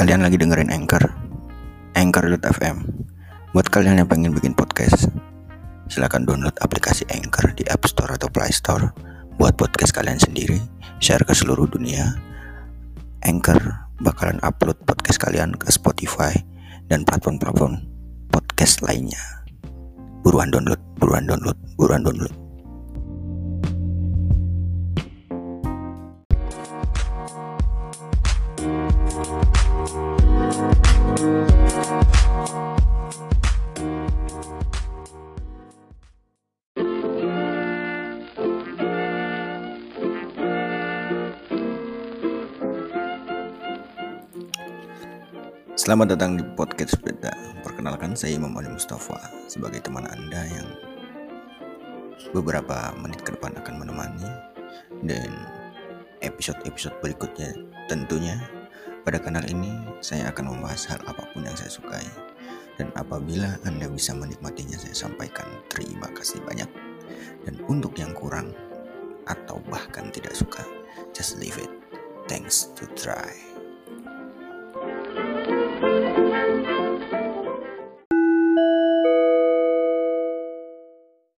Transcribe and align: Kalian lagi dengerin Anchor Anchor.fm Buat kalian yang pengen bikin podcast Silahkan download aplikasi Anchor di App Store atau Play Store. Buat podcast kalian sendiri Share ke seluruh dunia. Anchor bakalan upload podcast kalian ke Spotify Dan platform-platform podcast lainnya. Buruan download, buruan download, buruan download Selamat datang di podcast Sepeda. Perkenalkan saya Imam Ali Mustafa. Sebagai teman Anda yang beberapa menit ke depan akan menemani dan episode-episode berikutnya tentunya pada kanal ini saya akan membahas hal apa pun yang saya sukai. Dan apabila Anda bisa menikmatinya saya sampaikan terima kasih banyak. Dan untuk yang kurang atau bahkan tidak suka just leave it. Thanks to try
Kalian 0.00 0.24
lagi 0.24 0.40
dengerin 0.40 0.72
Anchor 0.72 1.12
Anchor.fm 1.92 2.88
Buat 3.52 3.68
kalian 3.68 4.00
yang 4.00 4.08
pengen 4.08 4.32
bikin 4.32 4.56
podcast 4.56 5.12
Silahkan 5.92 6.24
download 6.24 6.56
aplikasi 6.64 7.04
Anchor 7.12 7.52
di 7.52 7.68
App 7.68 7.84
Store 7.84 8.16
atau 8.16 8.32
Play 8.32 8.48
Store. 8.48 8.96
Buat 9.36 9.60
podcast 9.60 9.92
kalian 9.92 10.16
sendiri 10.16 10.56
Share 11.04 11.20
ke 11.28 11.36
seluruh 11.36 11.68
dunia. 11.68 12.16
Anchor 13.28 13.60
bakalan 14.00 14.40
upload 14.40 14.80
podcast 14.88 15.20
kalian 15.20 15.52
ke 15.52 15.68
Spotify 15.68 16.32
Dan 16.88 17.04
platform-platform 17.04 17.84
podcast 18.32 18.80
lainnya. 18.80 19.20
Buruan 20.24 20.48
download, 20.48 20.80
buruan 20.96 21.28
download, 21.28 21.60
buruan 21.76 22.08
download 22.08 22.39
Selamat 45.80 46.12
datang 46.12 46.36
di 46.36 46.44
podcast 46.44 47.00
Sepeda. 47.00 47.32
Perkenalkan 47.64 48.12
saya 48.12 48.36
Imam 48.36 48.52
Ali 48.52 48.68
Mustafa. 48.68 49.16
Sebagai 49.48 49.80
teman 49.80 50.04
Anda 50.04 50.44
yang 50.44 50.68
beberapa 52.36 52.92
menit 53.00 53.24
ke 53.24 53.32
depan 53.32 53.56
akan 53.56 53.80
menemani 53.80 54.28
dan 55.08 55.32
episode-episode 56.20 56.92
berikutnya 57.00 57.56
tentunya 57.88 58.36
pada 59.08 59.24
kanal 59.24 59.40
ini 59.48 59.72
saya 60.04 60.28
akan 60.28 60.52
membahas 60.52 60.84
hal 60.84 61.00
apa 61.08 61.24
pun 61.32 61.48
yang 61.48 61.56
saya 61.56 61.72
sukai. 61.72 62.04
Dan 62.76 62.92
apabila 62.92 63.56
Anda 63.64 63.88
bisa 63.88 64.12
menikmatinya 64.12 64.76
saya 64.76 64.92
sampaikan 64.92 65.48
terima 65.72 66.12
kasih 66.12 66.44
banyak. 66.44 66.68
Dan 67.48 67.56
untuk 67.72 67.96
yang 67.96 68.12
kurang 68.12 68.52
atau 69.24 69.56
bahkan 69.72 70.12
tidak 70.12 70.36
suka 70.36 70.60
just 71.16 71.40
leave 71.40 71.56
it. 71.56 71.72
Thanks 72.28 72.68
to 72.76 72.84
try 73.00 73.49